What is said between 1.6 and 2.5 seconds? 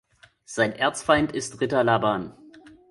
Ritter Laban.